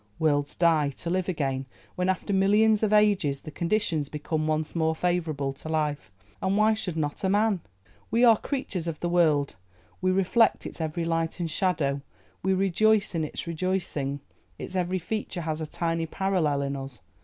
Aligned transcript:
Worlds 0.17 0.55
die, 0.55 0.89
to 0.89 1.11
live 1.11 1.29
again 1.29 1.67
when, 1.93 2.09
after 2.09 2.33
millions 2.33 2.81
of 2.81 2.91
ages, 2.91 3.41
the 3.41 3.51
conditions 3.51 4.09
become 4.09 4.47
once 4.47 4.75
more 4.75 4.95
favourable 4.95 5.53
to 5.53 5.69
life, 5.69 6.09
and 6.41 6.57
why 6.57 6.73
should 6.73 6.97
not 6.97 7.23
a 7.23 7.29
man? 7.29 7.59
We 8.09 8.23
are 8.23 8.35
creatures 8.35 8.87
of 8.87 8.99
the 8.99 9.09
world, 9.09 9.57
we 10.01 10.09
reflect 10.09 10.65
its 10.65 10.81
every 10.81 11.05
light 11.05 11.39
and 11.39 11.51
shadow, 11.51 12.01
we 12.41 12.51
rejoice 12.55 13.13
in 13.13 13.23
its 13.23 13.45
rejoicing, 13.45 14.21
its 14.57 14.75
every 14.75 14.97
feature 14.97 15.41
has 15.41 15.61
a 15.61 15.67
tiny 15.67 16.07
parallel 16.07 16.63
in 16.63 16.75
us. 16.75 17.01